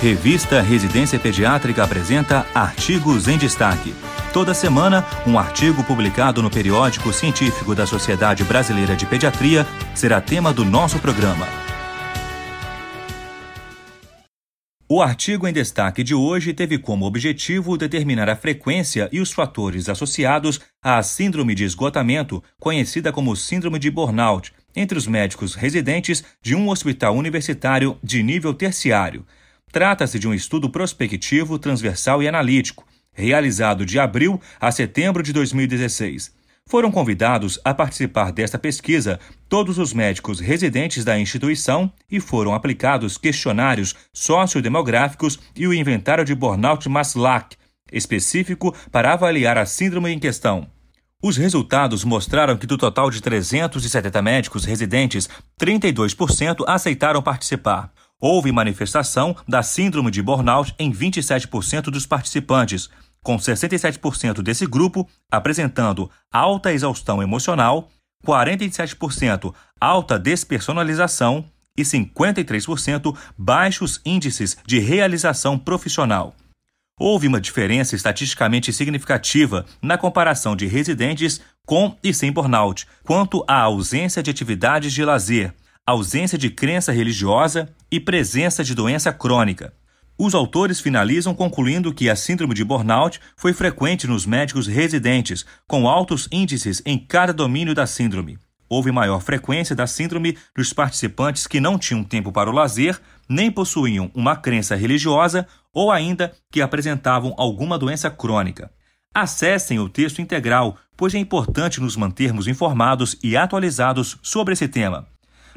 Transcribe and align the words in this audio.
Revista 0.00 0.60
Residência 0.60 1.18
Pediátrica 1.18 1.82
apresenta 1.82 2.46
Artigos 2.54 3.28
em 3.28 3.38
Destaque. 3.38 3.94
Toda 4.30 4.52
semana, 4.52 5.06
um 5.26 5.38
artigo 5.38 5.82
publicado 5.82 6.42
no 6.42 6.50
periódico 6.50 7.10
científico 7.14 7.74
da 7.74 7.86
Sociedade 7.86 8.44
Brasileira 8.44 8.94
de 8.94 9.06
Pediatria 9.06 9.66
será 9.94 10.20
tema 10.20 10.52
do 10.52 10.66
nosso 10.66 10.98
programa. 10.98 11.46
O 14.86 15.02
artigo 15.02 15.48
em 15.48 15.52
destaque 15.52 16.04
de 16.04 16.14
hoje 16.14 16.52
teve 16.52 16.78
como 16.78 17.06
objetivo 17.06 17.78
determinar 17.78 18.28
a 18.28 18.36
frequência 18.36 19.08
e 19.10 19.18
os 19.18 19.32
fatores 19.32 19.88
associados 19.88 20.60
à 20.82 21.02
síndrome 21.02 21.54
de 21.54 21.64
esgotamento, 21.64 22.44
conhecida 22.60 23.10
como 23.10 23.34
síndrome 23.34 23.78
de 23.78 23.90
burnout, 23.90 24.52
entre 24.76 24.98
os 24.98 25.06
médicos 25.06 25.54
residentes 25.54 26.22
de 26.42 26.54
um 26.54 26.68
hospital 26.68 27.16
universitário 27.16 27.96
de 28.02 28.22
nível 28.22 28.52
terciário. 28.52 29.24
Trata-se 29.72 30.18
de 30.18 30.26
um 30.26 30.34
estudo 30.34 30.70
prospectivo, 30.70 31.58
transversal 31.58 32.22
e 32.22 32.28
analítico, 32.28 32.86
realizado 33.12 33.84
de 33.84 33.98
abril 33.98 34.40
a 34.60 34.70
setembro 34.70 35.22
de 35.22 35.32
2016. 35.32 36.34
Foram 36.68 36.90
convidados 36.90 37.60
a 37.64 37.72
participar 37.72 38.32
desta 38.32 38.58
pesquisa 38.58 39.20
todos 39.48 39.78
os 39.78 39.92
médicos 39.92 40.40
residentes 40.40 41.04
da 41.04 41.18
instituição 41.18 41.92
e 42.10 42.18
foram 42.18 42.54
aplicados 42.54 43.16
questionários 43.16 43.94
sociodemográficos 44.12 45.38
e 45.54 45.66
o 45.66 45.72
inventário 45.72 46.24
de 46.24 46.34
burnout 46.34 46.88
Maslach, 46.88 47.56
específico 47.92 48.74
para 48.90 49.12
avaliar 49.12 49.56
a 49.58 49.64
síndrome 49.64 50.10
em 50.10 50.18
questão. 50.18 50.66
Os 51.22 51.36
resultados 51.36 52.04
mostraram 52.04 52.56
que 52.56 52.66
do 52.66 52.76
total 52.76 53.10
de 53.10 53.20
370 53.22 54.20
médicos 54.20 54.64
residentes, 54.64 55.28
32% 55.60 56.64
aceitaram 56.66 57.22
participar. 57.22 57.92
Houve 58.20 58.50
manifestação 58.50 59.36
da 59.46 59.62
síndrome 59.62 60.10
de 60.10 60.22
burnout 60.22 60.74
em 60.78 60.90
27% 60.90 61.82
dos 61.90 62.06
participantes, 62.06 62.88
com 63.22 63.36
67% 63.36 64.40
desse 64.40 64.66
grupo 64.66 65.06
apresentando 65.30 66.10
alta 66.32 66.72
exaustão 66.72 67.22
emocional, 67.22 67.90
47% 68.24 69.54
alta 69.78 70.18
despersonalização 70.18 71.44
e 71.76 71.82
53% 71.82 73.14
baixos 73.36 74.00
índices 74.04 74.56
de 74.66 74.78
realização 74.78 75.58
profissional. 75.58 76.34
Houve 76.98 77.28
uma 77.28 77.40
diferença 77.40 77.94
estatisticamente 77.94 78.72
significativa 78.72 79.66
na 79.82 79.98
comparação 79.98 80.56
de 80.56 80.66
residentes 80.66 81.42
com 81.66 81.94
e 82.02 82.14
sem 82.14 82.32
burnout, 82.32 82.86
quanto 83.04 83.44
à 83.46 83.60
ausência 83.60 84.22
de 84.22 84.30
atividades 84.30 84.94
de 84.94 85.04
lazer, 85.04 85.52
ausência 85.86 86.36
de 86.36 86.50
crença 86.50 86.90
religiosa 86.90 87.68
e 87.88 88.00
presença 88.00 88.64
de 88.64 88.74
doença 88.74 89.12
crônica. 89.12 89.72
Os 90.18 90.34
autores 90.34 90.80
finalizam 90.80 91.32
concluindo 91.32 91.94
que 91.94 92.10
a 92.10 92.16
síndrome 92.16 92.54
de 92.54 92.64
burnout 92.64 93.20
foi 93.36 93.52
frequente 93.52 94.04
nos 94.06 94.26
médicos 94.26 94.66
residentes, 94.66 95.46
com 95.68 95.86
altos 95.86 96.26
índices 96.32 96.82
em 96.84 96.98
cada 96.98 97.32
domínio 97.32 97.72
da 97.72 97.86
síndrome. 97.86 98.36
Houve 98.68 98.90
maior 98.90 99.20
frequência 99.20 99.76
da 99.76 99.86
síndrome 99.86 100.36
nos 100.58 100.72
participantes 100.72 101.46
que 101.46 101.60
não 101.60 101.78
tinham 101.78 102.02
tempo 102.02 102.32
para 102.32 102.50
o 102.50 102.52
lazer, 102.52 103.00
nem 103.28 103.48
possuíam 103.48 104.10
uma 104.12 104.34
crença 104.34 104.74
religiosa 104.74 105.46
ou 105.72 105.92
ainda 105.92 106.32
que 106.50 106.60
apresentavam 106.60 107.32
alguma 107.38 107.78
doença 107.78 108.10
crônica. 108.10 108.72
Acessem 109.14 109.78
o 109.78 109.88
texto 109.88 110.20
integral, 110.20 110.76
pois 110.96 111.14
é 111.14 111.18
importante 111.18 111.80
nos 111.80 111.94
mantermos 111.94 112.48
informados 112.48 113.16
e 113.22 113.36
atualizados 113.36 114.18
sobre 114.20 114.54
esse 114.54 114.66
tema. 114.66 115.06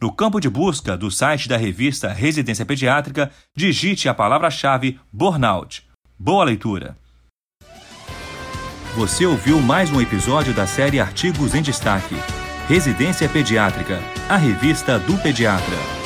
No 0.00 0.12
campo 0.12 0.38
de 0.38 0.48
busca 0.48 0.96
do 0.96 1.10
site 1.10 1.48
da 1.48 1.56
revista 1.56 2.12
Residência 2.12 2.66
Pediátrica, 2.66 3.30
digite 3.54 4.08
a 4.08 4.14
palavra-chave 4.14 5.00
burnout. 5.10 5.84
Boa 6.18 6.44
leitura! 6.44 6.96
Você 8.94 9.26
ouviu 9.26 9.60
mais 9.60 9.90
um 9.90 10.00
episódio 10.00 10.54
da 10.54 10.66
série 10.66 11.00
Artigos 11.00 11.54
em 11.54 11.62
Destaque. 11.62 12.14
Residência 12.68 13.28
Pediátrica, 13.28 14.00
a 14.28 14.36
revista 14.36 14.98
do 14.98 15.16
pediatra. 15.18 16.05